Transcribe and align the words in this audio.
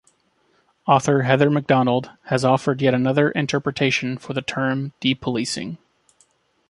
Author 0.87 1.21
Heather 1.21 1.51
Mac 1.51 1.67
Donald 1.67 2.09
has 2.25 2.43
offered 2.43 2.81
yet 2.81 2.95
another 2.95 3.29
interpretation 3.29 4.17
for 4.17 4.33
the 4.33 4.41
term 4.41 4.93
de-policing. 4.99 5.77